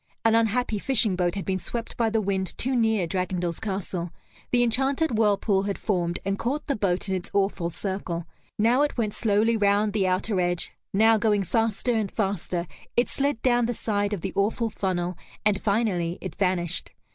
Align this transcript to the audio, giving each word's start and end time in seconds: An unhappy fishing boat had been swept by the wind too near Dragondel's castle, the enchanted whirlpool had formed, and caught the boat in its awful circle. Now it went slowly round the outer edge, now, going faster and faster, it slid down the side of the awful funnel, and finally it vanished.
An 0.25 0.33
unhappy 0.33 0.79
fishing 0.79 1.15
boat 1.15 1.35
had 1.35 1.45
been 1.45 1.59
swept 1.59 1.95
by 1.95 2.09
the 2.09 2.21
wind 2.21 2.57
too 2.57 2.75
near 2.75 3.05
Dragondel's 3.05 3.59
castle, 3.59 4.09
the 4.49 4.63
enchanted 4.63 5.15
whirlpool 5.15 5.61
had 5.61 5.77
formed, 5.77 6.17
and 6.25 6.39
caught 6.39 6.65
the 6.65 6.75
boat 6.75 7.07
in 7.07 7.13
its 7.13 7.29
awful 7.35 7.69
circle. 7.69 8.25
Now 8.57 8.81
it 8.81 8.97
went 8.97 9.13
slowly 9.13 9.55
round 9.55 9.93
the 9.93 10.07
outer 10.07 10.39
edge, 10.41 10.71
now, 10.91 11.19
going 11.19 11.43
faster 11.43 11.93
and 11.93 12.11
faster, 12.11 12.65
it 12.97 13.09
slid 13.09 13.43
down 13.43 13.67
the 13.67 13.75
side 13.75 14.11
of 14.11 14.21
the 14.21 14.33
awful 14.35 14.71
funnel, 14.71 15.19
and 15.45 15.61
finally 15.61 16.17
it 16.19 16.33
vanished. 16.33 16.93